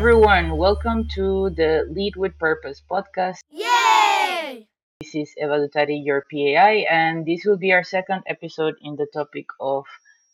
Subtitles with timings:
[0.00, 0.56] Everyone.
[0.56, 3.40] Welcome to the Lead with Purpose podcast.
[3.50, 4.66] Yay!
[4.98, 9.06] This is Eva Dutari, your PAI, and this will be our second episode in the
[9.12, 9.84] topic of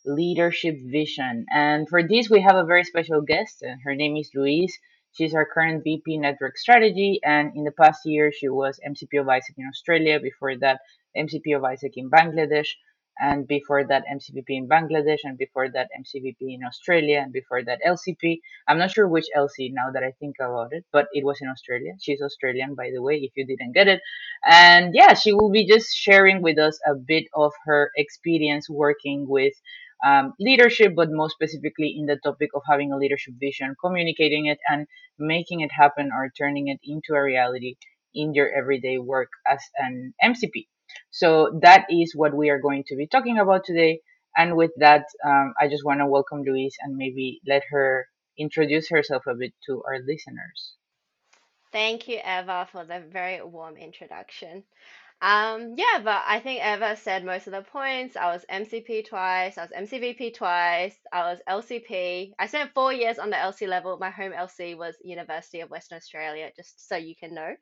[0.05, 1.46] leadership vision.
[1.50, 4.78] And for this, we have a very special guest, and her name is Louise.
[5.18, 9.27] She's our current VP Network Strategy, and in the past year, she was MCP of
[9.27, 10.20] AIESEC in Australia.
[10.20, 10.78] Before that,
[11.19, 12.69] MCP of AIESEC in Bangladesh
[13.19, 17.80] and before that MCVP in Bangladesh, and before that MCVP in Australia, and before that
[17.87, 18.41] LCP.
[18.69, 21.48] I'm not sure which LC now that I think about it, but it was in
[21.48, 21.92] Australia.
[22.01, 24.01] She's Australian, by the way, if you didn't get it.
[24.47, 29.27] And yeah, she will be just sharing with us a bit of her experience working
[29.28, 29.55] with
[30.06, 34.58] um, leadership, but more specifically in the topic of having a leadership vision, communicating it,
[34.69, 34.86] and
[35.19, 37.77] making it happen or turning it into a reality
[38.14, 40.67] in your everyday work as an MCP.
[41.11, 44.01] So that is what we are going to be talking about today.
[44.37, 48.06] And with that, um, I just want to welcome Louise and maybe let her
[48.39, 50.75] introduce herself a bit to our listeners.
[51.73, 54.64] Thank you, Eva, for the very warm introduction.
[55.23, 58.17] Um, yeah, but I think Eva said most of the points.
[58.17, 62.33] I was MCP twice, I was MCVP twice, I was LCP.
[62.39, 63.97] I spent four years on the LC level.
[63.98, 67.57] My home LC was University of Western Australia, just so you can know.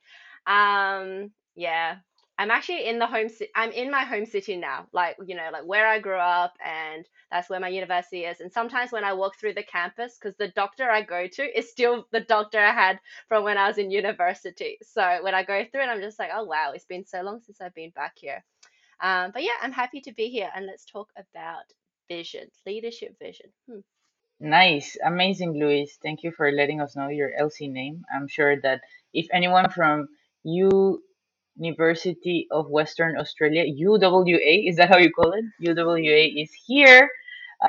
[0.53, 1.99] Um, yeah,
[2.37, 5.65] I'm actually in the home I'm in my home city now, like you know, like
[5.65, 8.41] where I grew up and that's where my university is.
[8.41, 11.71] And sometimes when I walk through the campus because the doctor I go to is
[11.71, 14.79] still the doctor I had from when I was in university.
[14.83, 17.41] So when I go through it, I'm just like, "Oh wow, it's been so long
[17.41, 18.45] since I've been back here."
[19.01, 21.65] Um, but yeah, I'm happy to be here and let's talk about
[22.09, 23.51] vision, leadership vision.
[23.71, 23.81] Hmm.
[24.41, 25.99] Nice, amazing, Louise.
[26.03, 28.05] Thank you for letting us know your LC name.
[28.15, 28.81] I'm sure that
[29.13, 30.09] if anyone from
[30.43, 31.03] you
[31.57, 35.45] University of Western Australia, UWA, is that how you call it?
[35.63, 37.09] UWA is here.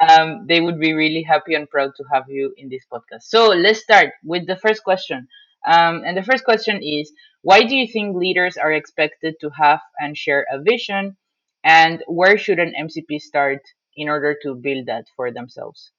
[0.01, 3.23] Um, they would be really happy and proud to have you in this podcast.
[3.23, 5.28] So let's start with the first question.
[5.66, 9.81] Um, and the first question is Why do you think leaders are expected to have
[10.00, 11.17] and share a vision?
[11.63, 13.62] And where should an MCP start
[13.96, 15.91] in order to build that for themselves?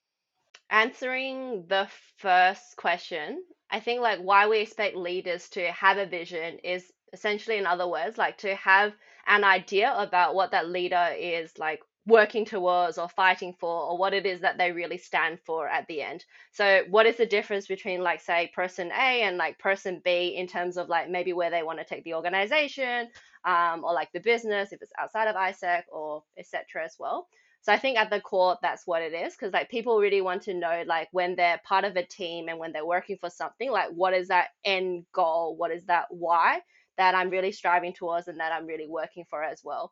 [0.69, 1.87] Answering the
[2.17, 7.57] first question, I think like why we expect leaders to have a vision is essentially
[7.57, 8.93] in other words like to have
[9.27, 14.13] an idea about what that leader is like working towards or fighting for or what
[14.13, 17.67] it is that they really stand for at the end so what is the difference
[17.67, 21.51] between like say person a and like person b in terms of like maybe where
[21.51, 23.09] they want to take the organization
[23.45, 27.27] um, or like the business if it's outside of AIESEC or etc as well
[27.61, 29.33] so I think at the core, that's what it is.
[29.35, 32.59] Because like people really want to know, like when they're part of a team and
[32.59, 35.57] when they're working for something, like what is that end goal?
[35.57, 36.61] What is that why?
[36.97, 39.91] That I'm really striving towards and that I'm really working for as well.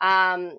[0.00, 0.58] Um,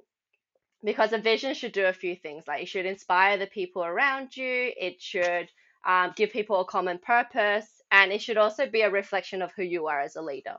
[0.83, 4.35] because a vision should do a few things like it should inspire the people around
[4.37, 5.49] you, it should
[5.85, 9.63] um, give people a common purpose, and it should also be a reflection of who
[9.63, 10.57] you are as a leader.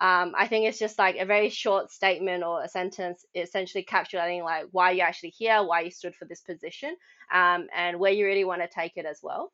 [0.00, 4.44] Um, I think it's just like a very short statement or a sentence, essentially capturing
[4.44, 6.96] like why you're actually here, why you stood for this position,
[7.32, 9.52] um, and where you really want to take it as well.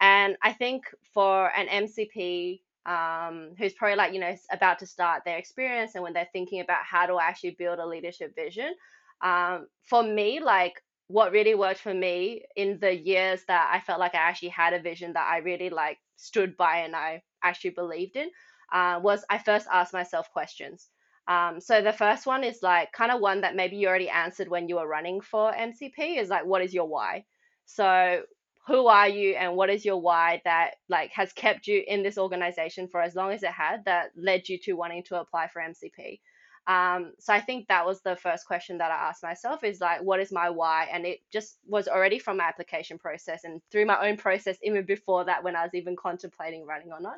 [0.00, 0.84] And I think
[1.14, 6.02] for an MCP, um, who's probably like, you know, about to start their experience and
[6.02, 8.74] when they're thinking about how to actually build a leadership vision.
[9.20, 14.00] Um, for me, like what really worked for me in the years that I felt
[14.00, 17.70] like I actually had a vision that I really like stood by and I actually
[17.70, 18.30] believed in
[18.72, 20.88] uh, was I first asked myself questions.
[21.26, 24.48] Um, so the first one is like kind of one that maybe you already answered
[24.48, 27.26] when you were running for MCP is like, what is your why?
[27.66, 28.22] So
[28.68, 32.18] who are you and what is your why that like has kept you in this
[32.18, 35.62] organization for as long as it had that led you to wanting to apply for
[35.62, 36.20] MCP.
[36.66, 40.02] Um, so I think that was the first question that I asked myself is like,
[40.02, 40.86] what is my why?
[40.92, 44.84] And it just was already from my application process and through my own process, even
[44.84, 47.16] before that, when I was even contemplating running or not.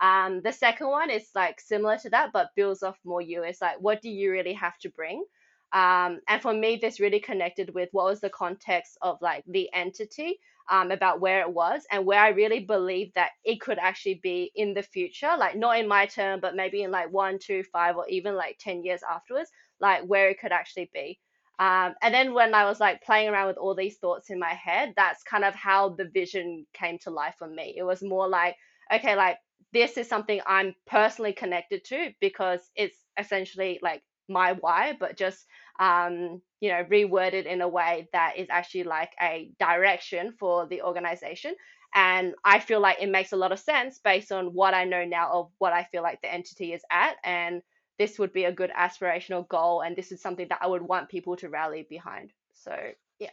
[0.00, 3.44] Um, the second one is like similar to that, but builds off more you.
[3.44, 5.24] It's like, what do you really have to bring?
[5.72, 9.68] Um, and for me, this really connected with what was the context of like the
[9.72, 10.38] entity
[10.70, 14.52] um, about where it was and where I really believe that it could actually be
[14.54, 17.96] in the future, like not in my term, but maybe in like one, two, five,
[17.96, 19.50] or even like 10 years afterwards,
[19.80, 21.18] like where it could actually be.
[21.58, 24.54] Um, and then when I was like playing around with all these thoughts in my
[24.54, 27.74] head, that's kind of how the vision came to life for me.
[27.76, 28.56] It was more like,
[28.92, 29.36] okay, like
[29.72, 35.46] this is something I'm personally connected to because it's essentially like my why, but just
[35.78, 40.82] um, you know, reworded in a way that is actually like a direction for the
[40.82, 41.54] organization.
[41.94, 45.04] And I feel like it makes a lot of sense based on what I know
[45.04, 47.16] now of what I feel like the entity is at.
[47.24, 47.62] And
[47.98, 49.80] this would be a good aspirational goal.
[49.80, 52.30] And this is something that I would want people to rally behind.
[52.52, 52.76] So,
[53.18, 53.30] yeah.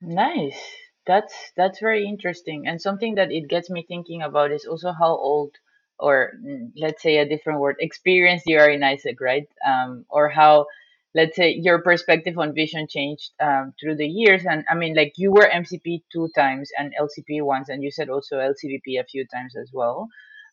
[0.00, 0.58] Nice.
[1.06, 5.14] That's that's very interesting, and something that it gets me thinking about is also how
[5.14, 5.54] old,
[5.98, 9.48] or mm, let's say a different word, experience you are in AIESEC, right?
[9.66, 10.66] Um, or how,
[11.14, 14.44] let's say, your perspective on vision changed um, through the years.
[14.44, 18.08] And I mean, like you were MCP two times and LCP once, and you said
[18.10, 20.08] also LCVP a few times as well.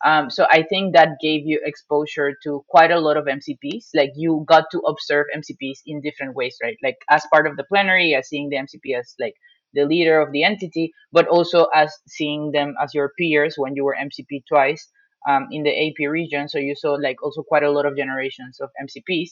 [0.05, 3.87] Um, so I think that gave you exposure to quite a lot of MCPs.
[3.95, 6.77] Like you got to observe MCPs in different ways, right?
[6.83, 9.35] Like as part of the plenary, as seeing the MCP as like
[9.73, 13.85] the leader of the entity, but also as seeing them as your peers when you
[13.85, 14.89] were MCP twice
[15.27, 16.47] um, in the AP region.
[16.49, 19.31] So you saw like also quite a lot of generations of MCPs.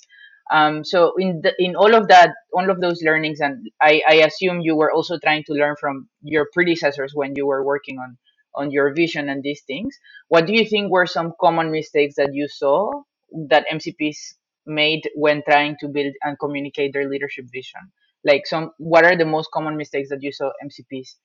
[0.52, 4.14] Um, so in the, in all of that, all of those learnings, and I, I
[4.16, 8.18] assume you were also trying to learn from your predecessors when you were working on
[8.56, 9.98] on your vision and these things.
[10.28, 12.92] What do you think were some common mistakes that you saw
[13.50, 14.36] that MCPs
[14.66, 17.92] made when trying to build and communicate their leadership vision?
[18.24, 21.16] Like some, what are the most common mistakes that you saw MCPs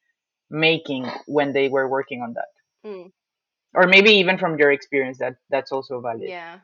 [0.50, 2.88] making when they were working on that?
[2.88, 3.10] Mm,
[3.76, 6.22] Or maybe even from your experience, that that's also valid.
[6.28, 6.60] yeah.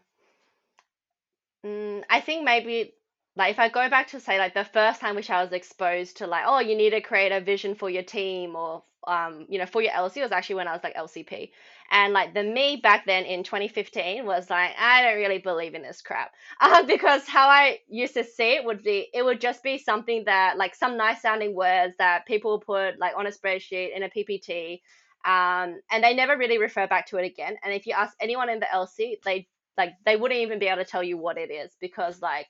[1.67, 2.95] Mm, I think maybe
[3.37, 6.19] like if I go back to say like the first time which I was exposed
[6.19, 9.59] to like oh you need to create a vision for your team or um you
[9.59, 11.53] know for your LC was actually when I was like LCP
[11.91, 15.83] and like the me back then in 2015 was like I don't really believe in
[15.83, 19.63] this crap uh, because how I used to see it would be it would just
[19.63, 23.97] be something that like some nice sounding words that people put like on a spreadsheet
[23.97, 24.81] in a PPT
[25.25, 27.57] um and they never really refer back to it again.
[27.65, 29.49] And if you ask anyone in the LC they
[29.79, 32.47] like they wouldn't even be able to tell you what it is because like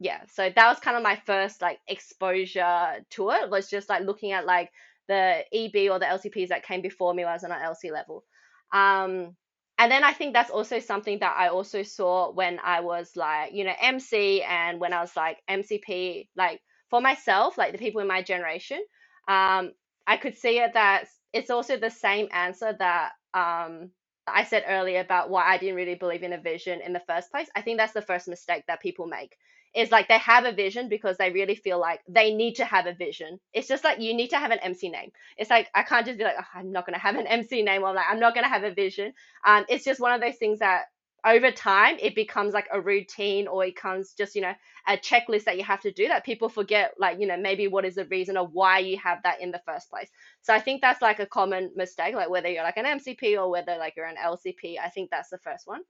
[0.00, 0.22] yeah.
[0.28, 4.32] So that was kind of my first like exposure to it was just like looking
[4.32, 4.70] at like
[5.08, 7.90] the eb or the lcps that came before me when i was on an lc
[7.92, 8.24] level.
[8.72, 9.36] Um
[9.78, 13.52] and then i think that's also something that i also saw when i was like
[13.52, 18.00] you know mc and when i was like mcp like for myself like the people
[18.00, 18.80] in my generation.
[19.28, 19.72] Um
[20.06, 23.90] i could see it that it's also the same answer that um
[24.26, 27.30] I said earlier about why I didn't really believe in a vision in the first
[27.30, 27.48] place.
[27.56, 29.36] I think that's the first mistake that people make.
[29.74, 32.86] Is like they have a vision because they really feel like they need to have
[32.86, 33.38] a vision.
[33.52, 35.12] It's just like you need to have an MC name.
[35.36, 37.82] It's like I can't just be like, oh, I'm not gonna have an MC name
[37.82, 39.12] or like I'm not gonna have a vision.
[39.46, 40.86] Um, it's just one of those things that
[41.26, 44.54] over time it becomes like a routine or it becomes just you know
[44.86, 47.84] a checklist that you have to do that people forget like you know maybe what
[47.84, 50.08] is the reason or why you have that in the first place.
[50.42, 53.50] So i think that's like a common mistake like whether you're like an mcp or
[53.50, 55.82] whether like you're an lcp i think that's the first one.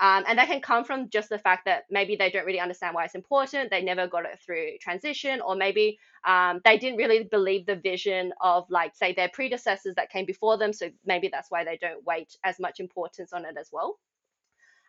[0.00, 2.94] Um, and that can come from just the fact that maybe they don't really understand
[2.94, 7.24] why it's important they never got it through transition or maybe um, they didn't really
[7.24, 11.50] believe the vision of like say their predecessors that came before them so maybe that's
[11.50, 13.98] why they don't weight as much importance on it as well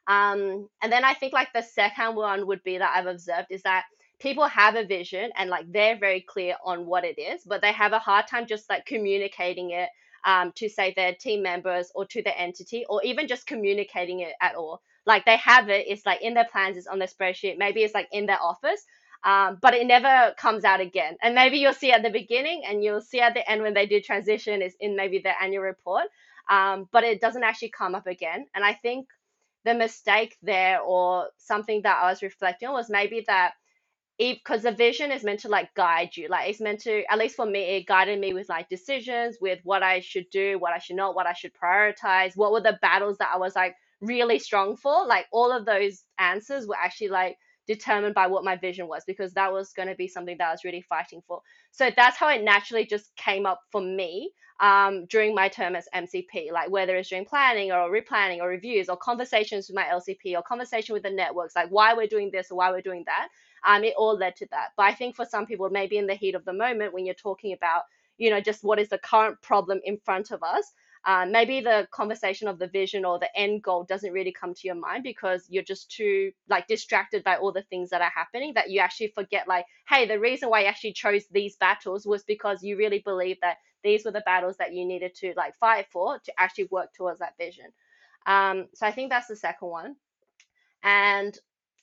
[0.07, 3.63] um, and then I think like the second one would be that I've observed is
[3.63, 3.85] that
[4.19, 7.71] people have a vision and like they're very clear on what it is, but they
[7.71, 9.89] have a hard time just like communicating it
[10.25, 14.33] um, to say their team members or to the entity or even just communicating it
[14.41, 14.81] at all.
[15.05, 17.93] Like they have it, it's like in their plans, it's on their spreadsheet, maybe it's
[17.93, 18.85] like in their office,
[19.25, 21.17] um, but it never comes out again.
[21.21, 23.85] And maybe you'll see at the beginning and you'll see at the end when they
[23.85, 26.05] do transition is in maybe their annual report,
[26.49, 28.47] um, but it doesn't actually come up again.
[28.55, 29.07] And I think
[29.65, 33.53] the mistake there or something that I was reflecting on was maybe that
[34.17, 37.35] because the vision is meant to like guide you like it's meant to at least
[37.35, 40.77] for me it guided me with like decisions with what i should do what i
[40.77, 44.37] should not what i should prioritize what were the battles that i was like really
[44.37, 48.87] strong for like all of those answers were actually like determined by what my vision
[48.87, 51.41] was because that was going to be something that i was really fighting for
[51.71, 55.87] so that's how it naturally just came up for me um, during my term as
[55.93, 60.37] MCP, like whether it's during planning or replanning or reviews or conversations with my LCP
[60.37, 63.27] or conversation with the networks, like why we're doing this or why we're doing that.
[63.65, 64.69] Um, it all led to that.
[64.77, 67.15] But I think for some people, maybe in the heat of the moment, when you're
[67.15, 67.83] talking about,
[68.17, 70.71] you know, just what is the current problem in front of us,
[71.05, 74.67] uh, maybe the conversation of the vision or the end goal doesn't really come to
[74.67, 78.53] your mind because you're just too like distracted by all the things that are happening
[78.53, 82.23] that you actually forget like hey the reason why you actually chose these battles was
[82.23, 85.85] because you really believe that these were the battles that you needed to like fight
[85.91, 87.65] for to actually work towards that vision.
[88.25, 89.95] Um, so i think that's the second one.
[90.83, 91.37] And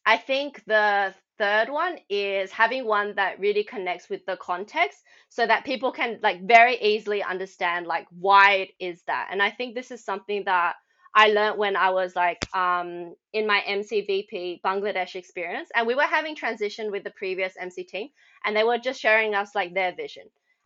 [0.07, 5.47] I think the third one is having one that really connects with the context so
[5.47, 9.29] that people can like very easily understand like why it is that.
[9.33, 10.75] And I think this is something that
[11.15, 16.03] I learned when I was like um, in my MCVP Bangladesh experience, and we were
[16.03, 18.11] having transition with the previous MC team,
[18.45, 20.25] and they were just sharing us like their vision,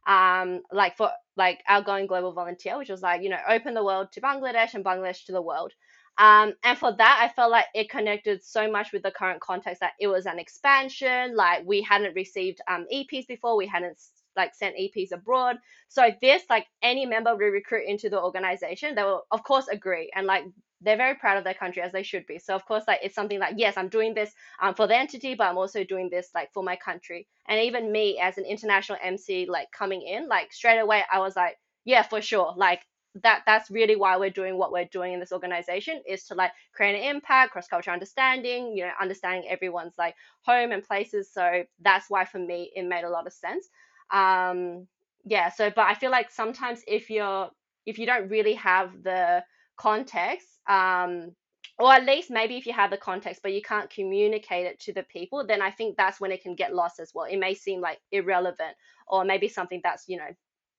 [0.09, 4.09] um, like for like outgoing global volunteer, which was like you know open the world
[4.13, 5.73] to Bangladesh and Bangladesh to the world.
[6.19, 9.81] Um, and for that, I felt like it connected so much with the current context
[9.81, 11.35] that it was an expansion.
[11.35, 14.01] Like we hadn't received um, EPs before, we hadn't
[14.37, 15.57] like sent EPs abroad.
[15.89, 20.11] So this, like any member we recruit into the organization, they will of course agree
[20.15, 20.45] and like
[20.81, 22.39] they're very proud of their country as they should be.
[22.39, 25.35] So of course, like it's something like yes, I'm doing this um, for the entity,
[25.35, 27.27] but I'm also doing this like for my country.
[27.49, 31.37] And even me as an international MC, like coming in, like straight away, I was
[31.37, 32.81] like, yeah, for sure, like
[33.23, 36.53] that that's really why we're doing what we're doing in this organization is to like
[36.75, 41.33] create an impact cross cultural understanding you know understanding everyone's like home and places.
[41.33, 43.69] So that's why for me it made a lot of sense.
[44.13, 44.87] Um
[45.25, 47.49] yeah so but i feel like sometimes if you're
[47.87, 49.43] if you don't really have the
[49.77, 51.33] context um
[51.79, 54.93] or at least maybe if you have the context but you can't communicate it to
[54.93, 57.25] the people then i think that's when it can get lost as well.
[57.25, 58.77] It may seem like irrelevant
[59.09, 60.29] or maybe something that's you know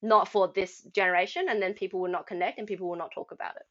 [0.06, 3.32] not for this generation and then people will not connect and people will not talk
[3.32, 3.66] about it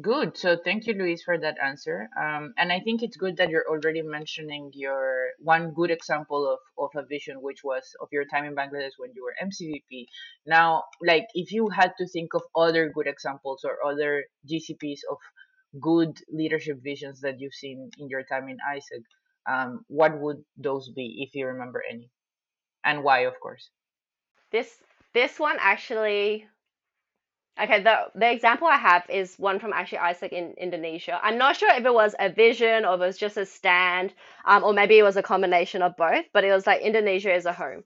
[0.00, 0.36] Good.
[0.38, 2.08] So thank you, louise for that answer.
[2.16, 6.60] Um, and I think it's good that you're already mentioning your one good example of,
[6.78, 10.06] of a vision, which was of your time in Bangladesh when you were MCVP.
[10.46, 15.18] Now, like if you had to think of other good examples or other GCPs of
[15.80, 19.02] good leadership visions that you've seen in your time in AIESEC,
[19.52, 22.08] um, what would those be if you remember any?
[22.84, 23.68] And why, of course.
[24.52, 24.76] this
[25.14, 26.46] this one actually
[27.60, 31.18] Okay, the the example I have is one from actually AIESEC in Indonesia.
[31.20, 34.62] I'm not sure if it was a vision or it was just a stand, um,
[34.62, 37.52] or maybe it was a combination of both, but it was like Indonesia is a
[37.52, 37.82] home.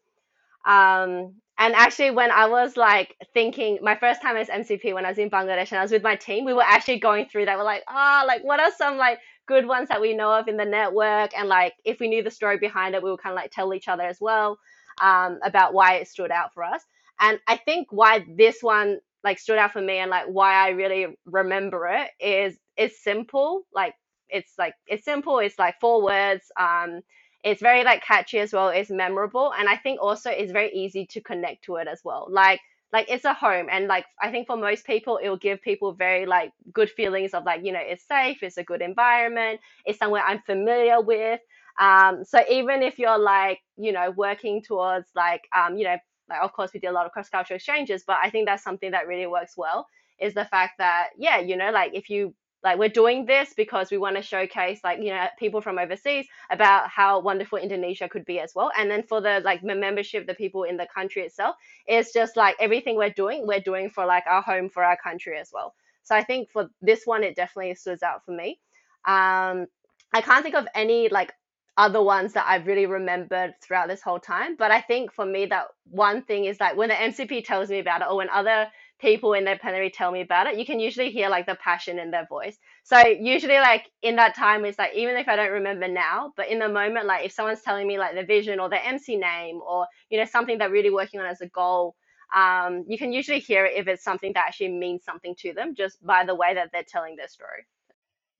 [0.66, 5.08] Um, and actually, when I was like thinking, my first time as MCP when I
[5.10, 7.56] was in Bangladesh and I was with my team, we were actually going through that.
[7.56, 10.48] We're like, ah, oh, like what are some like good ones that we know of
[10.48, 11.30] in the network?
[11.38, 13.72] And like if we knew the story behind it, we would kind of like tell
[13.74, 14.58] each other as well
[15.00, 16.82] um, about why it stood out for us.
[17.22, 20.70] And I think why this one like stood out for me and like why I
[20.70, 23.64] really remember it is it's simple.
[23.74, 23.94] Like
[24.30, 25.40] it's like it's simple.
[25.40, 26.52] It's like four words.
[26.60, 27.02] Um,
[27.44, 28.70] it's very like catchy as well.
[28.70, 32.28] It's memorable, and I think also it's very easy to connect to it as well.
[32.30, 32.60] Like
[32.92, 35.92] like it's a home, and like I think for most people, it will give people
[35.92, 39.98] very like good feelings of like you know it's safe, it's a good environment, it's
[39.98, 41.40] somewhere I'm familiar with.
[41.80, 45.96] Um, so even if you're like you know working towards like um, you know
[46.32, 48.64] like of course we did a lot of cross cultural exchanges but i think that's
[48.64, 49.86] something that really works well
[50.18, 52.34] is the fact that yeah you know like if you
[52.64, 56.26] like we're doing this because we want to showcase like you know people from overseas
[56.50, 58.70] about how wonderful indonesia could be as well.
[58.78, 62.56] And then for the like membership the people in the country itself it's just like
[62.60, 65.74] everything we're doing we're doing for like our home for our country as well.
[66.02, 68.60] So i think for this one it definitely stood out for me.
[69.06, 69.66] Um
[70.14, 71.32] i can't think of any like
[71.76, 74.56] other ones that I've really remembered throughout this whole time.
[74.56, 77.78] But I think for me, that one thing is like when the MCP tells me
[77.78, 78.68] about it, or when other
[79.00, 81.98] people in their plenary tell me about it, you can usually hear like the passion
[81.98, 82.58] in their voice.
[82.84, 86.48] So usually, like in that time, it's like even if I don't remember now, but
[86.48, 89.60] in the moment, like if someone's telling me like the vision or the MC name
[89.66, 91.96] or you know something they're really working on as a goal.
[92.34, 95.74] Um, you can usually hear it if it's something that actually means something to them
[95.74, 97.66] just by the way that they're telling their story.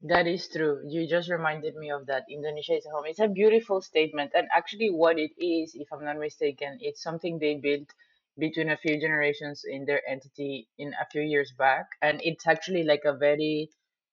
[0.03, 0.83] That is true.
[0.87, 2.27] You just reminded me of that.
[2.29, 3.07] Indonesia is a home.
[3.07, 4.33] It's a beautiful statement.
[4.35, 7.89] And actually, what it is, if I'm not mistaken, it's something they built
[8.39, 11.87] between a few generations in their entity in a few years back.
[12.03, 13.71] And it's actually like a very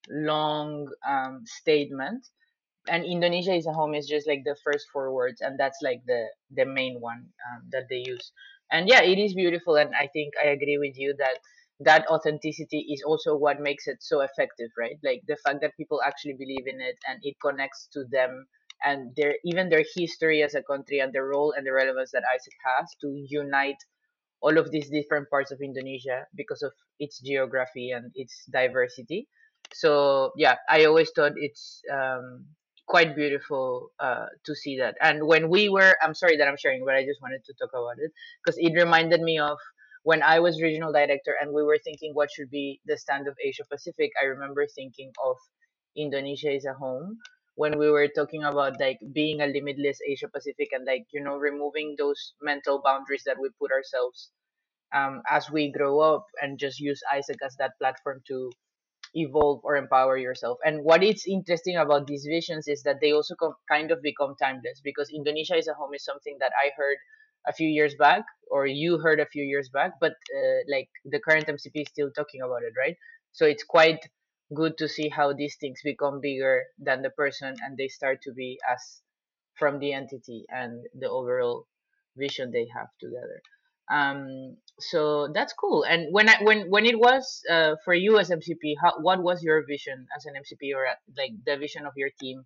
[0.10, 2.26] long um, statement.
[2.90, 5.42] And Indonesia is a home is just like the first four words.
[5.42, 8.32] And that's like the, the main one um, that they use.
[8.72, 9.76] And yeah, it is beautiful.
[9.76, 11.40] And I think I agree with you that
[11.80, 16.02] that authenticity is also what makes it so effective right like the fact that people
[16.06, 18.46] actually believe in it and it connects to them
[18.84, 22.24] and their even their history as a country and the role and the relevance that
[22.24, 23.78] AIESEC has to unite
[24.42, 29.28] all of these different parts of Indonesia because of its geography and its diversity.
[29.74, 32.46] So yeah, I always thought it's um,
[32.88, 34.96] quite beautiful uh, to see that.
[35.02, 37.72] And when we were, I'm sorry that I'm sharing, but I just wanted to talk
[37.74, 38.12] about it
[38.44, 39.58] because it reminded me of
[40.04, 43.38] when I was regional director and we were thinking what should be the stand of
[43.44, 45.38] Asia Pacific, I remember thinking of
[45.96, 47.18] Indonesia as a home
[47.56, 51.38] when we were talking about like being a limitless Asia Pacific and like you know
[51.38, 54.32] removing those mental boundaries that we put ourselves
[54.94, 58.52] um, as we grow up and just use AIESEC as that platform to
[59.16, 60.58] evolve or empower yourself.
[60.66, 63.36] And what is interesting about these visions is that they also
[63.70, 66.98] kind of become timeless because Indonesia is a home is something that I heard
[67.50, 71.20] a few years back or you heard a few years back but uh, like the
[71.20, 72.98] current mcp is still talking about it right?
[73.32, 74.02] So it's quite
[74.54, 78.34] good to see how these things become bigger than the person and they start to
[78.34, 79.02] be as
[79.60, 81.68] from the entity and the overall
[82.18, 83.42] vision they have together.
[83.92, 85.84] Um so that's cool.
[85.84, 89.44] And when i when when it was uh, for you as mcp how, what was
[89.44, 92.46] your vision as an mcp or uh, like the vision of your team?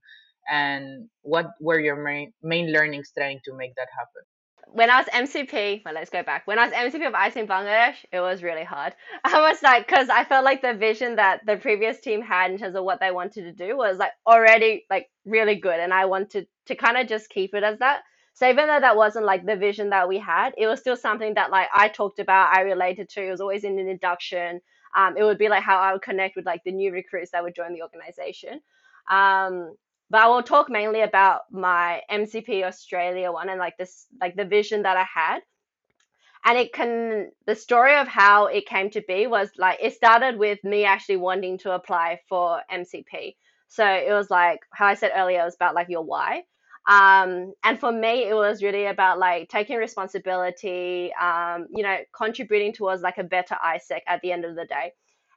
[0.49, 4.23] And what were your main main learnings trying to make that happen
[4.73, 6.47] when I was MCP, well, let's go back.
[6.47, 8.95] When I was MCP of Ice in Bangladesh, it was really hard.
[9.23, 12.57] I was like, because I felt like the vision that the previous team had in
[12.57, 16.05] terms of what they wanted to do was like already like really good, and I
[16.05, 18.01] wanted to kind of just keep it as that.
[18.33, 21.35] So even though that wasn't like the vision that we had, it was still something
[21.35, 23.23] that like I talked about, I related to.
[23.23, 24.59] It was always in an induction.
[24.97, 27.43] Um, it would be like how I would connect with like the new recruits that
[27.43, 28.59] would join the organization.
[29.09, 29.75] Um,
[30.13, 34.45] but I will talk mainly about my MCP Australia one and like this, like the
[34.45, 35.39] vision that I had.
[36.45, 40.37] And it can, the story of how it came to be was like, it started
[40.37, 43.37] with me actually wanting to apply for MCP.
[43.69, 46.43] So it was like, how I said earlier, it was about like your why.
[46.87, 52.71] Um, and for me, it was really about like taking responsibility, um, you know, contributing
[52.71, 54.93] towards like a better AIESEC at the end of the day.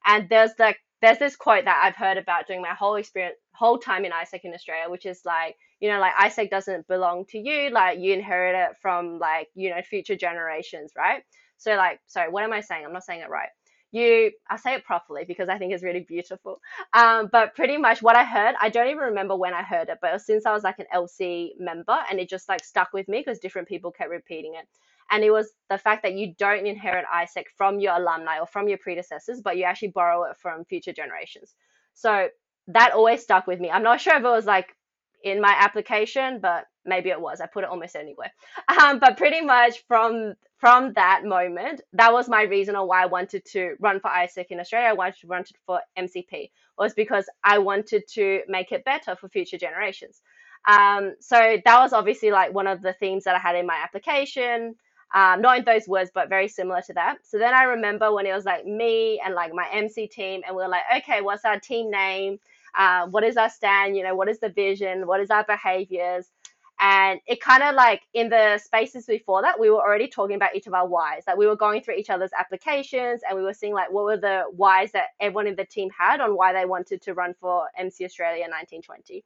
[0.07, 3.79] And there's like there's this quote that I've heard about during my whole experience, whole
[3.79, 7.39] time in AIESEC in Australia, which is like, you know, like AIESEC doesn't belong to
[7.39, 11.23] you, like you inherit it from like, you know, future generations, right?
[11.59, 12.85] So like, sorry, what am I saying?
[12.87, 13.51] I'm not saying it right
[13.93, 16.61] you I say it properly because I think it's really beautiful.
[16.93, 19.99] Um, but pretty much what I heard, I don't even remember when I heard it,
[20.03, 23.19] but since I was like an LC member and it just like stuck with me
[23.25, 24.67] because different people kept repeating it.
[25.11, 28.69] And it was the fact that you don't inherit AIESEC from your alumni or from
[28.69, 31.55] your predecessors, but you actually borrow it from future generations.
[31.95, 32.29] So
[32.69, 33.71] that always stuck with me.
[33.71, 34.75] I'm not sure if it was like
[35.23, 37.41] in my application, but maybe it was.
[37.41, 38.33] I put it almost anywhere.
[38.81, 43.07] Um, but pretty much from from that moment, that was my reason on why I
[43.07, 44.89] wanted to run for AIESEC in Australia.
[44.89, 49.29] I wanted to run for MCP was because I wanted to make it better for
[49.29, 50.21] future generations.
[50.69, 53.77] Um, so that was obviously like one of the themes that I had in my
[53.83, 54.75] application.
[55.15, 57.19] Um, not in those words, but very similar to that.
[57.23, 60.57] So then I remember when it was like me and like my MC team, and
[60.57, 62.39] we are like, okay, what's our team name?
[62.77, 63.97] Uh, what is our stand?
[63.97, 65.07] You know, what is the vision?
[65.07, 66.31] What is our behaviors?
[66.79, 70.55] And it kind of like in the spaces before that, we were already talking about
[70.55, 71.23] each of our whys.
[71.27, 74.19] Like we were going through each other's applications and we were seeing like what were
[74.19, 77.67] the whys that everyone in the team had on why they wanted to run for
[77.79, 79.25] MC Australia 1920.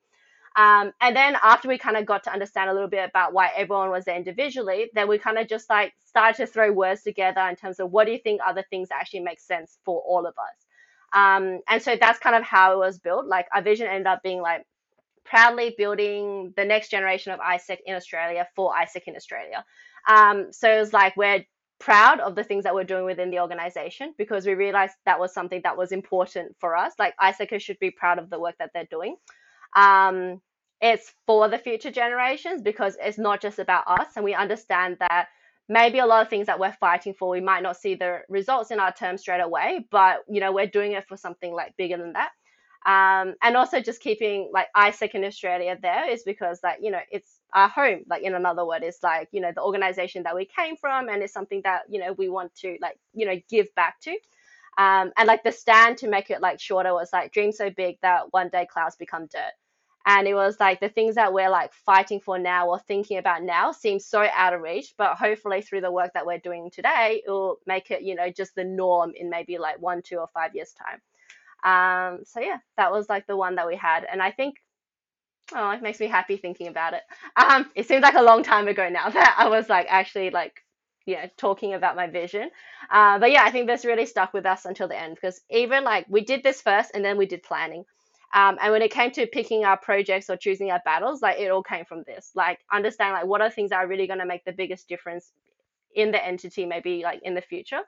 [0.56, 3.50] Um, and then after we kind of got to understand a little bit about why
[3.56, 7.40] everyone was there individually, then we kind of just like started to throw words together
[7.42, 10.34] in terms of what do you think other things actually make sense for all of
[10.36, 10.66] us.
[11.12, 13.26] Um, and so that's kind of how it was built.
[13.26, 14.66] Like our vision ended up being like
[15.24, 19.64] proudly building the next generation of AIESEC in Australia for AIESEC in Australia.
[20.08, 21.44] Um, so it was like we're
[21.78, 25.32] proud of the things that we're doing within the organization because we realized that was
[25.32, 26.92] something that was important for us.
[26.98, 29.16] Like AIESECers should be proud of the work that they're doing.
[29.76, 30.40] Um,
[30.80, 35.28] it's for the future generations because it's not just about us, and we understand that
[35.68, 38.72] maybe a lot of things that we're fighting for, we might not see the results
[38.72, 41.96] in our term straight away, but you know, we're doing it for something like bigger
[41.96, 42.30] than that.
[42.86, 47.00] Um, and also just keeping like AIESEC in Australia there is because like, you know,
[47.12, 50.46] it's our home, like in another word, it's like, you know, the organization that we
[50.46, 53.72] came from and it's something that, you know, we want to like, you know, give
[53.76, 54.12] back to.
[54.78, 57.98] Um, and like the stand to make it like shorter was like dream so big
[58.02, 59.52] that one day clouds become dirt
[60.06, 63.42] and it was like the things that we're like fighting for now or thinking about
[63.42, 67.22] now seem so out of reach but hopefully through the work that we're doing today
[67.26, 70.28] it will make it you know just the norm in maybe like one two or
[70.32, 71.00] five years time.
[71.62, 74.04] Um so yeah that was like the one that we had.
[74.10, 74.56] And i think
[75.54, 77.02] oh it makes me happy thinking about it.
[77.36, 80.62] Um it seems like a long time ago now that i was like actually like
[81.06, 82.50] yeah, talking about my vision.
[82.90, 85.84] Uh, but yeah i think this really stuck with us until the end because even
[85.84, 87.84] like we did this first and then we did planning
[88.32, 91.50] um, and when it came to picking our projects or choosing our battles, like it
[91.50, 92.30] all came from this.
[92.34, 95.32] Like understand like what are things that are really going to make the biggest difference
[95.94, 97.80] in the entity, maybe like in the future.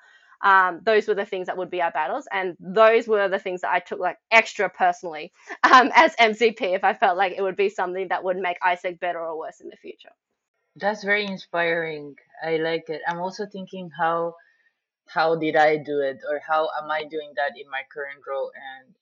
[0.42, 3.60] Um, those were the things that would be our battles, and those were the things
[3.60, 7.56] that I took like extra personally um, as MCP if I felt like it would
[7.56, 10.10] be something that would make AIESEC better or worse in the future.
[10.74, 12.16] That's very inspiring.
[12.42, 13.02] I like it.
[13.06, 14.34] I'm also thinking how
[15.06, 18.50] how did I do it or how am I doing that in my current role
[18.56, 18.94] and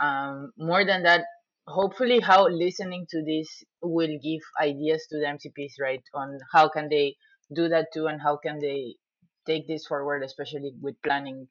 [0.00, 1.24] um, more than that
[1.66, 6.88] hopefully how listening to this will give ideas to the mcps right on how can
[6.88, 7.14] they
[7.54, 8.94] do that too and how can they
[9.46, 11.46] take this forward especially with planning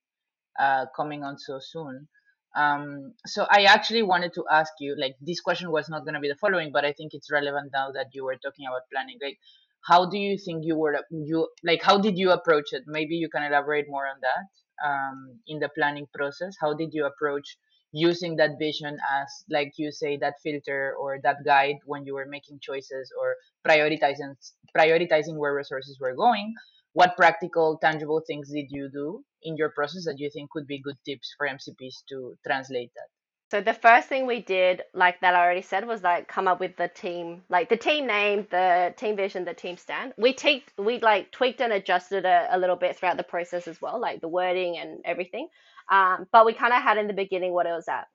[0.60, 2.08] uh, coming on so soon.
[2.56, 6.19] Um, so i actually wanted to ask you like this question was not going to
[6.19, 9.19] be the following but i think it's relevant now that you were talking about planning
[9.21, 9.38] like
[9.88, 12.84] how do you think you were you like how did you approach it?
[12.88, 16.56] Maybe you can elaborate more on that um, in the planning process.
[16.60, 17.58] How did you approach
[17.91, 22.25] using that vision as like you say that filter or that guide when you were
[22.28, 23.36] making choices or
[23.67, 24.36] prioritizing
[24.78, 26.54] prioritizing where resources were going
[26.93, 30.82] what practical tangible things did you do in your process that you think could be
[30.82, 33.10] good tips for mcps to translate that
[33.52, 36.60] So the first thing we did, like that I already said, was like come up
[36.60, 40.13] with the team, like the team name, the team vision, the team stand.
[40.17, 43.99] We tweaked, we like tweaked and adjusted a little bit throughout the process as well,
[43.99, 45.47] like the wording and everything.
[45.89, 48.08] Um, but we kind of had in the beginning what it was at.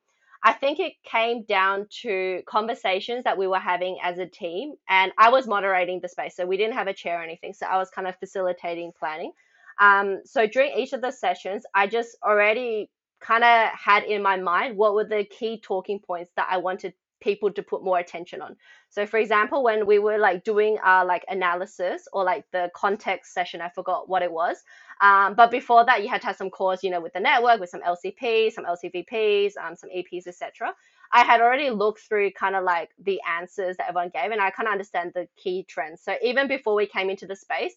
[0.47, 5.11] I think it came down to conversations that we were having as a team, and
[5.17, 7.79] I was moderating the space, so we didn't have a chair or anything, so I
[7.79, 9.33] was kind of facilitating planning.
[9.81, 14.37] Um, so during each of the sessions, I just already kind of had in my
[14.37, 16.93] mind what were the key talking points that I wanted
[17.25, 18.55] people to put more attention on.
[18.91, 23.33] So for example, when we were like doing our like analysis or like the context
[23.33, 24.59] session, I forgot what it was.
[25.01, 27.59] Um, but before that, you had to have some calls, you know, with the network,
[27.59, 30.73] with some LCPs, some LCVPs, um, some EPs, etc.
[31.13, 34.51] I had already looked through kind of like the answers that everyone gave, and I
[34.51, 36.03] kind of understand the key trends.
[36.03, 37.75] So even before we came into the space,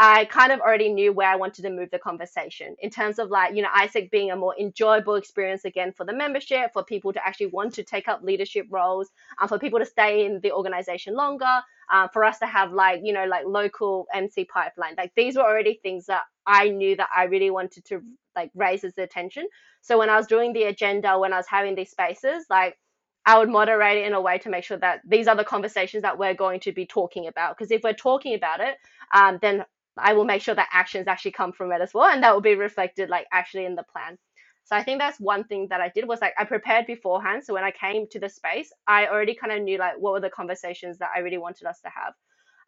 [0.00, 3.30] I kind of already knew where I wanted to move the conversation in terms of
[3.30, 7.12] like, you know, AIESEC being a more enjoyable experience again for the membership, for people
[7.12, 10.52] to actually want to take up leadership roles, um, for people to stay in the
[10.52, 14.94] organization longer, um, for us to have like, you know, like local MC pipeline.
[14.96, 18.00] Like these were already things that I knew that I really wanted to
[18.36, 19.48] like raise as attention.
[19.80, 22.78] So when I was doing the agenda, when I was having these spaces, like
[23.26, 26.02] I would moderate it in a way to make sure that these are the conversations
[26.02, 27.58] that we're going to be talking about.
[27.58, 28.76] Because if we're talking about it,
[29.12, 29.64] um, then
[30.00, 32.40] I will make sure that actions actually come from it as well, and that will
[32.40, 34.18] be reflected like actually in the plan.
[34.64, 37.42] So I think that's one thing that I did was like I prepared beforehand.
[37.44, 40.20] So when I came to the space, I already kind of knew like what were
[40.20, 42.14] the conversations that I really wanted us to have.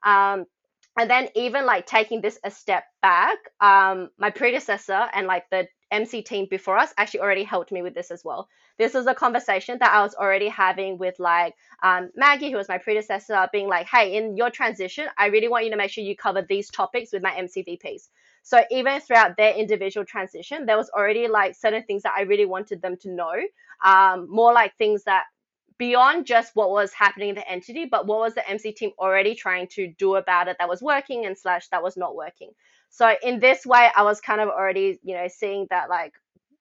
[0.03, 0.47] Um,
[0.99, 5.69] and then even like taking this a step back, um, my predecessor and like the
[5.91, 8.49] MC team before us actually already helped me with this as well.
[8.79, 12.69] This was a conversation that I was already having with like um, Maggie, who was
[12.69, 16.05] my predecessor, being like, hey, in your transition, I really want you to make sure
[16.05, 18.09] you cover these topics with my MCVPs.
[18.43, 22.47] So even throughout their individual transition, there was already like certain things that I really
[22.47, 23.35] wanted them to know,
[23.85, 25.25] um, more like things that
[25.81, 29.35] beyond just what was happening in the entity, but what was the MC team already
[29.35, 32.51] trying to do about it that was working and slash that was not working.
[32.91, 36.13] So in this way, I was kind of already, you know, seeing that like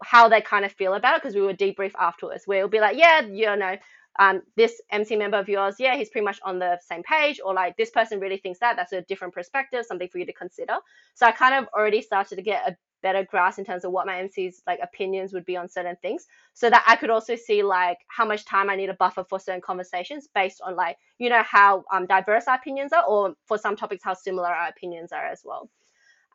[0.04, 2.80] how they kind of feel about it because we would debrief afterwards where it'll be
[2.80, 3.76] like, yeah, you know,
[4.20, 7.54] um, this MC member of yours, yeah, he's pretty much on the same page, or
[7.54, 8.76] like this person really thinks that.
[8.76, 10.78] That's a different perspective, something for you to consider.
[11.16, 14.06] So I kind of already started to get a better grasp in terms of what
[14.06, 17.64] my MC's like opinions would be on certain things, so that I could also see
[17.64, 21.30] like how much time I need a buffer for certain conversations based on like you
[21.30, 25.14] know how um, diverse our opinions are, or for some topics how similar our opinions
[25.14, 25.70] are as well.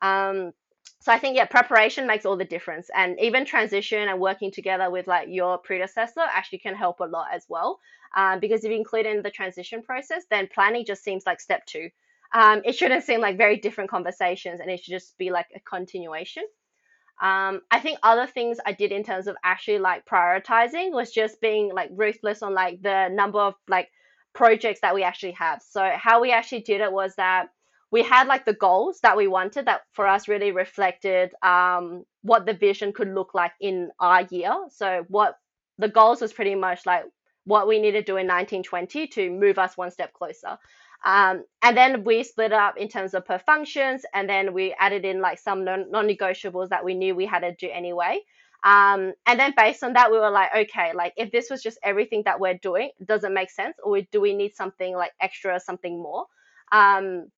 [0.05, 0.53] Um,
[1.01, 4.91] so I think yeah, preparation makes all the difference, and even transition and working together
[4.91, 7.79] with like your predecessor actually can help a lot as well.
[8.17, 11.67] Um, because if you include in the transition process, then planning just seems like step
[11.67, 11.89] two.
[12.33, 15.61] Um, it shouldn't seem like very different conversations, and it should just be like a
[15.61, 16.45] continuation.
[17.23, 21.41] Um, I think other things I did in terms of actually like prioritizing was just
[21.41, 23.89] being like ruthless on like the number of like
[24.35, 25.63] projects that we actually have.
[25.63, 27.51] So how we actually did it was that
[27.95, 32.45] we had like the goals that we wanted that for us really reflected um, what
[32.45, 34.53] the vision could look like in our year.
[34.71, 35.37] So what
[35.79, 37.05] the goals was pretty much like
[37.45, 40.59] what we need to do in 1920 to move us one step closer.
[41.05, 45.05] Um, and then we split up in terms of per functions, and then we added
[45.05, 48.19] in like some non negotiables that we knew we had to do anyway.
[48.65, 51.79] Um, and then based on that, we were like, okay, like if this was just
[51.85, 55.61] everything that we're doing, does it make sense, or do we need something like extra,
[55.61, 56.27] something more?
[56.73, 57.31] Um,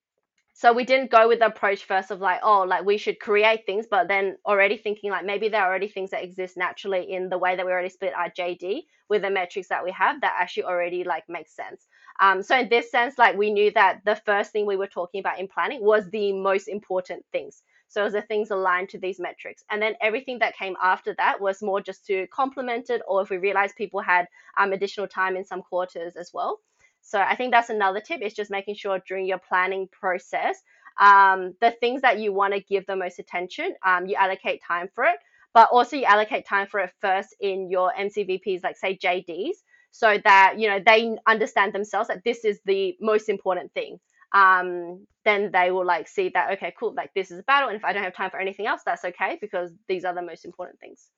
[0.58, 3.66] so we didn't go with the approach first of like, oh, like we should create
[3.66, 7.28] things, but then already thinking like maybe there are already things that exist naturally in
[7.28, 10.34] the way that we already split our JD with the metrics that we have that
[10.40, 11.86] actually already like makes sense.
[12.20, 15.20] Um, so in this sense, like we knew that the first thing we were talking
[15.20, 17.62] about in planning was the most important things.
[17.88, 19.62] So was the things aligned to these metrics.
[19.70, 23.28] And then everything that came after that was more just to complement it, or if
[23.28, 26.60] we realized people had um, additional time in some quarters as well.
[27.06, 30.60] So I think that's another tip is just making sure during your planning process,
[31.00, 34.88] um, the things that you want to give the most attention, um, you allocate time
[34.92, 35.16] for it,
[35.54, 39.54] but also you allocate time for it first in your MCVPs, like say JDs,
[39.92, 44.00] so that you know they understand themselves that this is the most important thing.
[44.32, 47.76] Um, then they will like see that okay, cool, like this is a battle, and
[47.76, 50.44] if I don't have time for anything else, that's okay because these are the most
[50.44, 51.08] important things.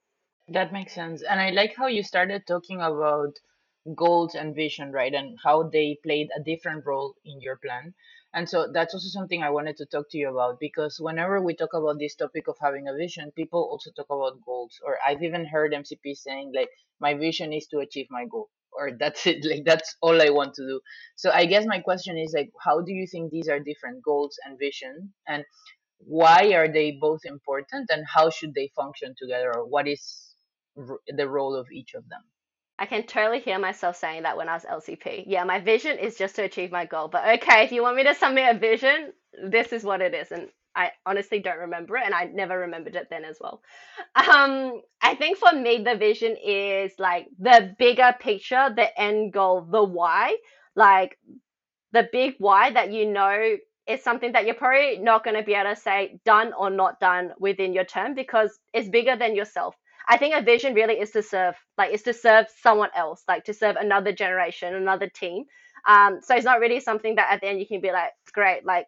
[0.48, 1.22] That makes sense.
[1.22, 3.38] And I like how you started talking about
[3.94, 5.14] goals and vision, right?
[5.14, 7.94] And how they played a different role in your plan.
[8.34, 11.54] And so that's also something I wanted to talk to you about because whenever we
[11.54, 14.78] talk about this topic of having a vision, people also talk about goals.
[14.84, 16.68] Or I've even heard MCP saying, like,
[17.00, 18.50] my vision is to achieve my goal.
[18.72, 20.80] Or that's it, like, that's all I want to do.
[21.16, 24.38] So I guess my question is, like, how do you think these are different goals
[24.44, 25.14] and vision?
[25.26, 25.44] And
[25.98, 27.90] why are they both important?
[27.90, 29.52] And how should they function together?
[29.56, 30.34] Or what is
[30.76, 32.22] the role of each of them?
[32.78, 35.24] I can totally hear myself saying that when I was LCP.
[35.26, 37.08] Yeah, my vision is just to achieve my goal.
[37.08, 39.12] But okay, if you want me to submit a vision,
[39.50, 40.32] this is what it is.
[40.32, 43.62] And I honestly don't remember it, and I never remembered it then as well.
[44.16, 49.62] Um, I think for me, the vision is like the bigger picture, the end goal,
[49.62, 50.36] the why.
[50.76, 51.18] Like
[51.92, 55.54] the big why that you know is something that you're probably not going to be
[55.54, 59.74] able to say done or not done within your term because it's bigger than yourself.
[60.08, 63.44] I think a vision really is to serve, like, is to serve someone else, like
[63.44, 65.44] to serve another generation, another team.
[65.86, 68.64] Um, so it's not really something that at the end you can be like, great,
[68.64, 68.86] like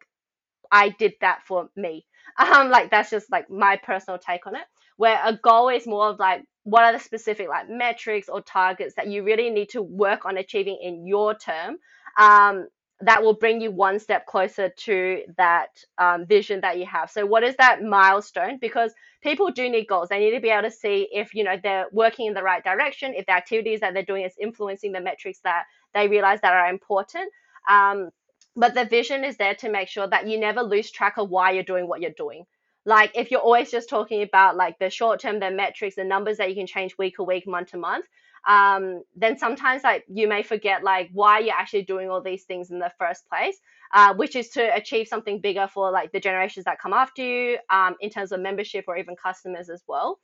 [0.72, 2.06] I did that for me.
[2.38, 4.62] Um, like that's just like my personal take on it.
[4.96, 8.94] Where a goal is more of like what are the specific like metrics or targets
[8.94, 11.76] that you really need to work on achieving in your term.
[12.18, 12.68] Um,
[13.02, 17.10] that will bring you one step closer to that um, vision that you have.
[17.10, 18.58] So, what is that milestone?
[18.60, 20.08] Because people do need goals.
[20.08, 22.62] They need to be able to see if you know they're working in the right
[22.62, 26.52] direction, if the activities that they're doing is influencing the metrics that they realize that
[26.52, 27.30] are important.
[27.68, 28.10] Um,
[28.56, 31.52] but the vision is there to make sure that you never lose track of why
[31.52, 32.44] you're doing what you're doing.
[32.86, 36.38] Like if you're always just talking about like the short term, the metrics, the numbers
[36.38, 38.06] that you can change week to week, month to month,
[38.48, 42.70] um, then sometimes like you may forget like why you're actually doing all these things
[42.70, 43.58] in the first place,
[43.94, 47.58] uh, which is to achieve something bigger for like the generations that come after you,
[47.68, 50.18] um, in terms of membership or even customers as well.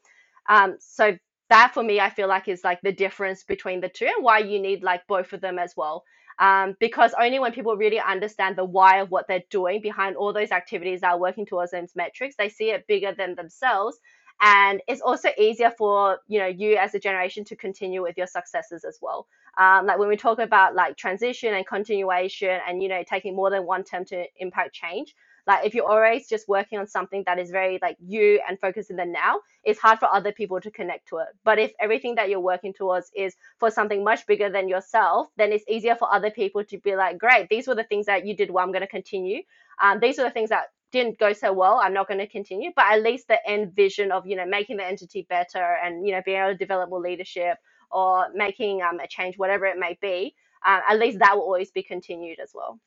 [0.48, 1.16] Um, so
[1.50, 4.38] that for me, I feel like is like the difference between the two and why
[4.38, 6.04] you need like both of them as well.
[6.38, 10.32] Um, because only when people really understand the why of what they're doing behind all
[10.32, 13.98] those activities that are working towards those metrics, they see it bigger than themselves.
[14.42, 18.26] And it's also easier for you know you as a generation to continue with your
[18.26, 19.26] successes as well.
[19.56, 23.48] Um, like when we talk about like transition and continuation and you know taking more
[23.48, 25.14] than one term to impact change
[25.46, 28.90] like if you're always just working on something that is very like you and focused
[28.90, 32.14] in the now it's hard for other people to connect to it but if everything
[32.16, 36.12] that you're working towards is for something much bigger than yourself then it's easier for
[36.12, 38.72] other people to be like great these were the things that you did well i'm
[38.72, 39.42] going to continue
[39.82, 42.70] um, these are the things that didn't go so well, I'm not going to continue.
[42.74, 46.12] But at least the end vision of you know making the entity better and you
[46.12, 47.58] know being able to develop more leadership
[47.90, 51.70] or making um, a change, whatever it may be, uh, at least that will always
[51.70, 52.80] be continued as well.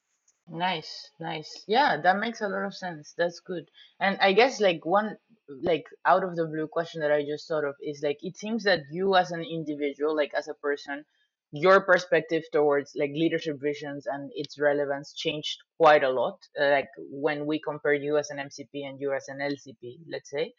[0.52, 1.64] Nice, nice.
[1.68, 3.14] Yeah, that makes a lot of sense.
[3.18, 3.70] That's good.
[4.00, 5.18] And I guess like one
[5.64, 8.64] like out of the blue question that I just thought of is like it seems
[8.66, 11.06] that you as an individual, like as a person,
[11.52, 16.40] your perspective towards like leadership visions and its relevance changed quite a lot.
[16.60, 20.30] Uh, like when we compare you as an MCP and you as an LCP, let's
[20.30, 20.54] say,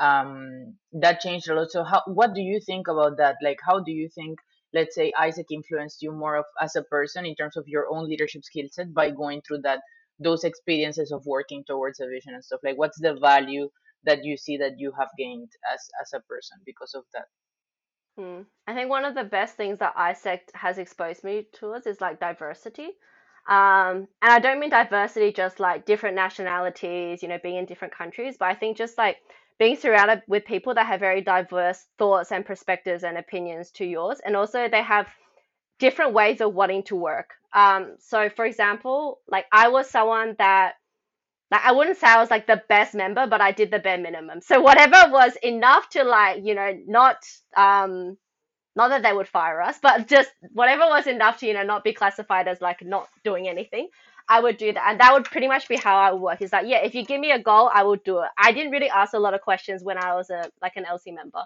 [0.00, 1.70] um, that changed a lot.
[1.70, 3.36] So how what do you think about that?
[3.42, 4.38] Like how do you think
[4.72, 8.08] let's say AIESEC influenced you more of as a person in terms of your own
[8.08, 9.80] leadership skill set by going through that
[10.18, 13.68] those experiences of working towards a vision and stuff like what's the value
[14.04, 17.26] that you see that you have gained as as a person because of that
[18.18, 18.42] Hmm.
[18.66, 22.18] I think one of the best things that AIESEC has exposed me towards is like
[22.18, 22.90] diversity.
[23.48, 27.94] Um, and I don't mean diversity just like different nationalities, you know, being in different
[27.94, 29.18] countries, but I think just like
[29.58, 34.20] being surrounded with people that have very diverse thoughts and perspectives and opinions to yours.
[34.24, 35.08] And also they have
[35.78, 37.30] different ways of wanting to work.
[37.52, 40.74] Um, so for example, like I was someone that
[41.50, 43.98] like I wouldn't say I was like the best member, but I did the bare
[43.98, 44.40] minimum.
[44.40, 47.16] So whatever was enough to like, you know, not
[47.56, 48.16] um
[48.76, 51.84] not that they would fire us, but just whatever was enough to, you know, not
[51.84, 53.88] be classified as like not doing anything,
[54.28, 54.84] I would do that.
[54.90, 56.42] And that would pretty much be how I would work.
[56.42, 58.28] Is like, yeah, if you give me a goal, I will do it.
[58.36, 61.14] I didn't really ask a lot of questions when I was a like an LC
[61.14, 61.44] member.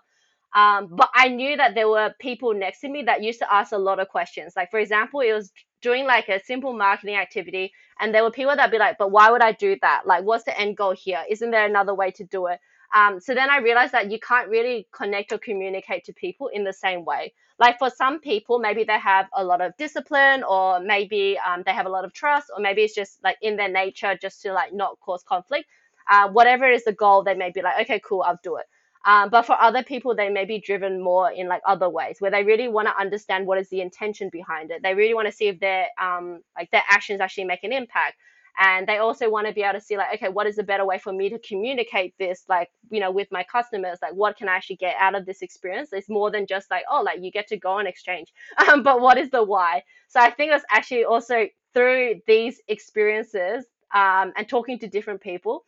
[0.55, 3.73] Um, but I knew that there were people next to me that used to ask
[3.73, 4.53] a lot of questions.
[4.55, 8.55] Like, for example, it was doing like a simple marketing activity, and there were people
[8.55, 10.03] that'd be like, but why would I do that?
[10.07, 11.23] Like, what's the end goal here?
[11.31, 12.61] Isn't there another way to do it?
[12.95, 16.65] Um, so then I realized that you can't really connect or communicate to people in
[16.65, 17.33] the same way.
[17.59, 21.73] Like for some people, maybe they have a lot of discipline, or maybe um, they
[21.73, 24.53] have a lot of trust, or maybe it's just like in their nature just to
[24.53, 25.67] like not cause conflict.
[26.11, 28.67] Uh, whatever is the goal, they may be like, okay, cool, I'll do it.
[29.05, 32.31] Um, but for other people, they may be driven more in like other ways where
[32.31, 34.83] they really want to understand what is the intention behind it.
[34.83, 38.17] They really want to see if their um like their actions actually make an impact.
[38.59, 40.85] And they also want to be able to see like, okay, what is a better
[40.85, 43.99] way for me to communicate this, like, you know, with my customers?
[44.03, 45.91] Like, what can I actually get out of this experience?
[45.93, 48.33] It's more than just like, oh, like you get to go on exchange.
[48.69, 49.83] Um, but what is the why?
[50.09, 55.65] So I think it's actually also through these experiences um, and talking to different people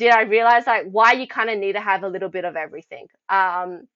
[0.00, 2.56] did I realize like why you kind of need to have a little bit of
[2.56, 3.06] everything.
[3.28, 3.86] Um,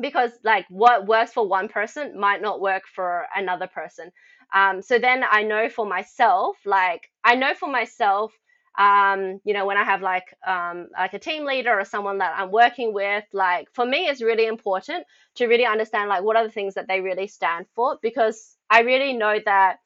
[0.00, 4.10] because like what works for one person might not work for another person.
[4.54, 8.32] Um, so then I know for myself, like I know for myself,
[8.78, 12.34] um, you know, when I have like um, like a team leader or someone that
[12.38, 15.04] I'm working with, like for me, it's really important
[15.36, 18.80] to really understand like what are the things that they really stand for because I
[18.80, 19.78] really know that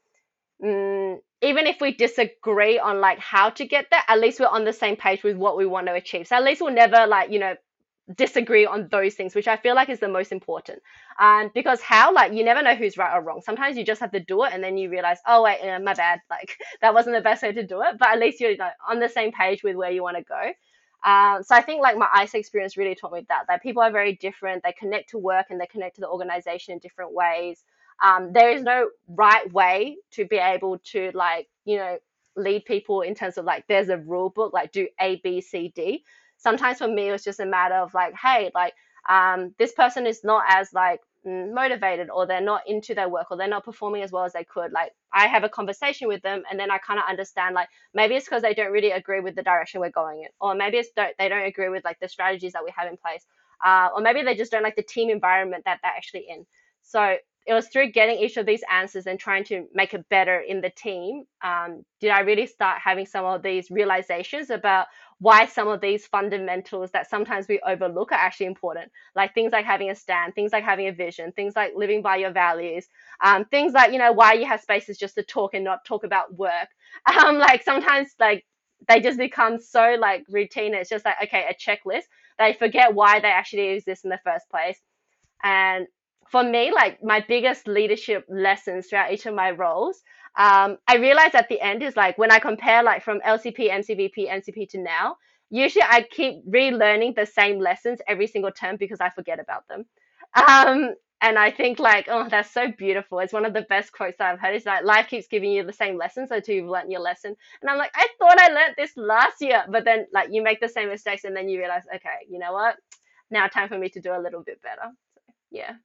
[0.63, 4.65] mm, even if we disagree on like how to get there, at least we're on
[4.65, 6.27] the same page with what we want to achieve.
[6.29, 7.55] So at least we'll never like you know
[8.15, 10.81] disagree on those things, which I feel like is the most important.
[11.19, 13.41] Um, because how, like, you never know who's right or wrong.
[13.43, 15.95] Sometimes you just have to do it, and then you realize, oh wait, uh, my
[15.95, 17.99] bad, like that wasn't the best way to do it.
[17.99, 20.53] But at least you're like, on the same page with where you want to go.
[21.05, 23.93] Um, so I think like my AIESEC experience really taught me that that people are
[23.93, 24.63] very different.
[24.65, 27.65] They connect to work and they connect to the organization in different ways.
[28.03, 31.99] Um, there is no right way to be able to like you know
[32.37, 35.73] lead people in terms of like there's a rule book like do A B C
[35.75, 36.05] D
[36.37, 38.75] sometimes for me it was just a matter of like hey like
[39.09, 43.29] um, this person is not as like mm, motivated or they're not into their work
[43.31, 44.73] or they're not performing as well as they could.
[44.73, 48.17] Like i have a conversation with them and then i kind of understand like maybe
[48.17, 50.91] it's because they don't really agree with the direction we're going in or maybe it's
[50.97, 53.25] don't, they don't agree with like the strategies that we have in place
[53.65, 56.47] uh, or maybe they just don't like the team environment that they're actually in.
[56.83, 60.41] So it was through getting each of these answers and trying to make it better
[60.41, 61.25] in the team.
[61.45, 64.87] Um, did i really start having some of these realizations about
[65.19, 68.91] why some of these fundamentals that sometimes we overlook are actually important?
[69.15, 72.17] Like things like having a stand things like having a vision things like living by
[72.17, 72.87] your values
[73.25, 76.05] um, things like you know why you have spaces just to talk and not talk
[76.05, 76.69] about work.
[77.25, 78.45] Um, like sometimes like
[78.89, 80.75] they just become so like routine.
[80.75, 82.05] It's just like okay a checklist.
[82.39, 84.79] They forget why they actually exist in the first place.
[85.43, 85.87] And
[86.31, 90.03] for me, like my biggest leadership lessons throughout each of my roles,
[90.37, 94.31] um, I realized at the end is like when I compare like from LCP, MCVP,
[94.31, 95.17] MCP to now,
[95.51, 99.87] usually I keep relearning the same lessons every single term because I forget about them.
[100.35, 103.21] Um, and I think like, oh, that's so beautiful.
[103.21, 104.55] It's one of the best quotes that I've heard.
[104.55, 107.35] It's like life keeps giving you the same lessons until you've learned your lesson.
[107.63, 110.61] And I'm like, I thought I learned this last year, but then like you make
[110.61, 112.77] the same mistakes and then you realize, okay, you know what?
[113.31, 114.93] Now time for me to do a little bit better.
[115.15, 115.77] So, yeah.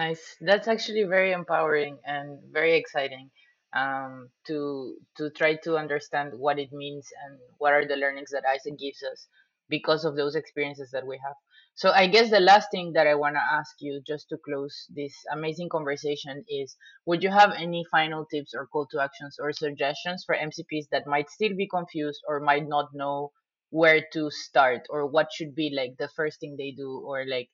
[0.00, 0.36] Nice.
[0.40, 3.30] That's actually very empowering and very exciting
[3.74, 8.44] um, to to try to understand what it means and what are the learnings that
[8.44, 9.28] AIESEC gives us
[9.68, 11.36] because of those experiences that we have.
[11.74, 14.74] So I guess the last thing that I want to ask you just to close
[14.88, 19.52] this amazing conversation is would you have any final tips or call to actions or
[19.52, 23.32] suggestions for MCPs that might still be confused or might not know
[23.68, 27.50] where to start or what should be like the first thing they do or like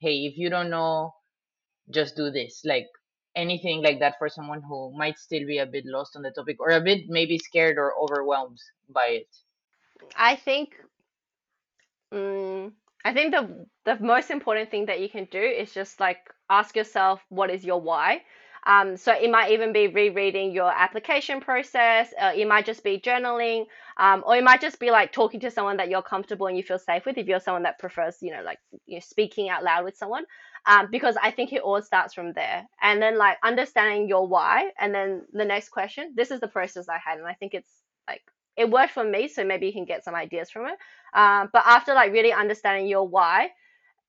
[0.00, 1.12] hey if you don't know
[1.90, 2.88] just do this like
[3.34, 6.58] anything like that for someone who might still be a bit lost on the topic
[6.60, 9.28] or a bit maybe scared or overwhelmed by it
[10.16, 10.76] I think
[12.12, 12.72] Mm,
[13.04, 16.18] I think the the most important thing that you can do is just like
[16.48, 18.22] ask yourself what is your why.
[18.66, 22.12] Um, so it might even be rereading your application process.
[22.20, 25.50] Uh, it might just be journaling, um, or it might just be like talking to
[25.50, 27.16] someone that you're comfortable and you feel safe with.
[27.16, 30.24] If you're someone that prefers, you know, like you know, speaking out loud with someone,
[30.66, 32.66] um, because I think it all starts from there.
[32.82, 36.12] And then like understanding your why, and then the next question.
[36.16, 37.72] This is the process I had, and I think it's
[38.08, 38.22] like
[38.56, 40.78] it worked for me, so maybe you can get some ideas from it.
[41.14, 43.50] Um, but after like really understanding your why,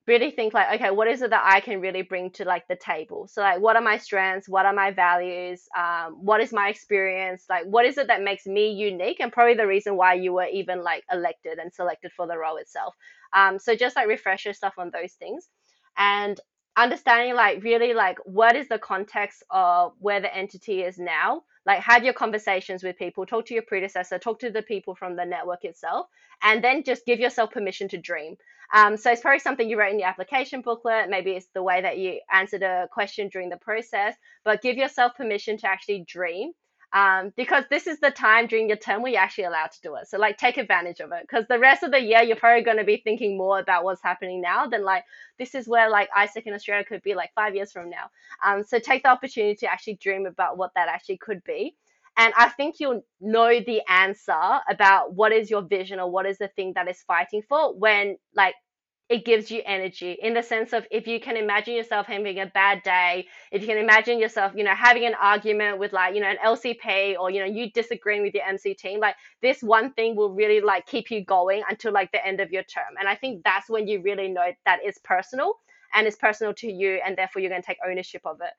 [0.08, 2.76] really think like, okay, what is it that I can really bring to like the
[2.76, 3.28] table?
[3.28, 4.48] So like, what are my strengths?
[4.48, 5.62] What are my values?
[5.78, 7.44] Um, what is my experience?
[7.48, 9.20] Like, what is it that makes me unique?
[9.20, 12.56] And probably the reason why you were even like elected and selected for the role
[12.56, 12.94] itself.
[13.34, 15.48] Um, so just like refresh yourself on those things,
[15.98, 16.40] and
[16.76, 21.42] understanding like really like what is the context of where the entity is now.
[21.66, 25.16] Like have your conversations with people talk to your predecessor talk to the people from
[25.16, 26.06] the network itself
[26.42, 28.36] and then just give yourself permission to dream.
[28.72, 31.10] Um, so it's probably something you wrote in your application booklet.
[31.10, 35.14] Maybe it's the way that you answered a question during the process but give yourself
[35.16, 36.52] permission to actually dream
[36.92, 39.94] um, because this is the time during your term where you're actually allowed to do
[39.96, 40.08] it.
[40.08, 42.78] So like take advantage of it because the rest of the year you're probably going
[42.78, 45.04] to be thinking more about what's happening now than like
[45.38, 48.10] this is where like AIESEC in Australia could be like five years from now.
[48.44, 51.74] Um, so take the opportunity to actually dream about what that actually could be.
[52.16, 56.38] And I think you'll know the answer about what is your vision or what is
[56.38, 58.54] the thing that is fighting for when like
[59.08, 62.46] it gives you energy in the sense of if you can imagine yourself having a
[62.46, 66.20] bad day, if you can imagine yourself, you know, having an argument with like, you
[66.20, 69.92] know, an LCP or, you know, you disagreeing with your MC team, like this one
[69.94, 72.96] thing will really like keep you going until like the end of your term.
[72.98, 75.54] And I think that's when you really know that it's personal
[75.94, 78.52] and it's personal to you and therefore you're going to take ownership of it.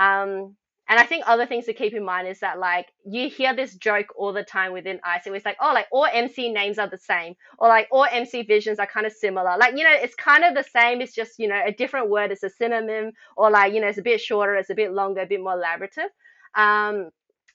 [0.00, 0.56] Um,
[0.90, 3.76] and I think other things to keep in mind is that like you hear this
[3.76, 5.36] joke all the time within AIESEC.
[5.36, 8.80] It's like, oh, like all MC names are the same, or like all MC visions
[8.80, 9.56] are kind of similar.
[9.56, 11.00] Like, you know, it's kind of the same.
[11.00, 12.32] It's just, you know, a different word.
[12.32, 15.20] It's a synonym, or like, you know, it's a bit shorter, it's a bit longer,
[15.20, 16.10] a bit more elaborative.
[16.56, 17.10] Um,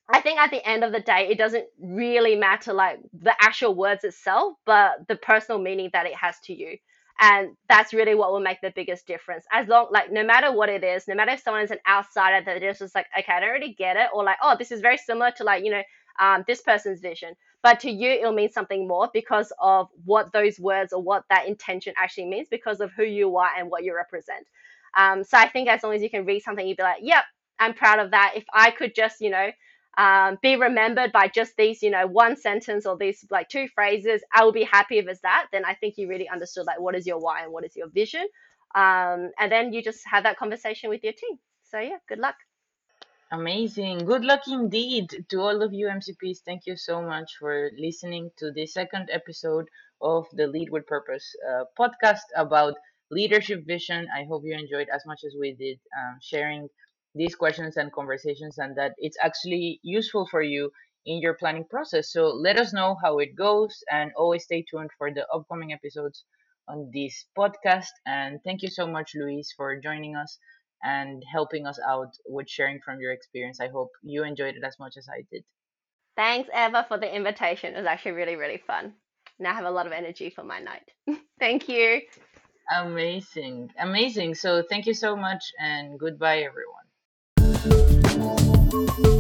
[0.08, 3.76] I think at the end of the day, it doesn't really matter like the actual
[3.76, 6.78] words itself, but the personal meaning that it has to you.
[7.20, 9.46] And that's really what will make the biggest difference.
[9.52, 12.44] As long, like, no matter what it is, no matter if someone is an outsider
[12.46, 14.98] that just like, okay, I don't really get it, or like, oh, this is very
[14.98, 15.84] similar to like, you know,
[16.20, 17.34] um, this person's vision.
[17.64, 21.48] But to you, it'll mean something more because of what those words or what that
[21.48, 24.46] intention actually means, because of who you are and what you represent.
[24.98, 27.24] Um, so I think as long as you can read something, you'd be like, yep,
[27.60, 28.34] I'm proud of that.
[28.36, 29.50] If I could just, you know,
[29.98, 34.22] um, be remembered by just these, you know, one sentence or these like two phrases,
[34.34, 35.48] I will be happy if it's that.
[35.52, 37.90] Then I think you really understood like what is your why and what is your
[37.90, 38.28] vision.
[38.76, 41.40] Um, and then you just have that conversation with your team.
[41.64, 42.36] So yeah, good luck.
[43.32, 44.06] Amazing.
[44.06, 46.40] Good luck indeed to all of you MCPs.
[46.46, 49.68] Thank you so much for listening to the second episode
[50.02, 52.76] of the Lead with Purpose uh, podcast about
[53.10, 54.08] leadership vision.
[54.16, 56.70] I hope you enjoyed as much as we did um, sharing
[57.16, 60.72] these questions and conversations and that it's actually useful for you
[61.06, 62.12] in your planning process.
[62.12, 66.26] So let us know how it goes and always stay tuned for the upcoming episodes
[66.68, 67.92] on this podcast.
[68.06, 70.38] And thank you so much, Luis, for joining us
[70.84, 73.60] and helping us out with sharing from your experience.
[73.62, 75.44] I hope you enjoyed it as much as I did.
[76.16, 77.74] Thanks, Eva, for the invitation.
[77.74, 78.94] It was actually really, really fun.
[79.40, 80.92] Now I have a lot of energy for my night.
[81.40, 82.02] Thank you.
[82.72, 83.72] Amazing.
[83.80, 84.36] Amazing.
[84.36, 86.85] So thank you so much and goodbye, everyone.
[87.68, 89.15] thank you.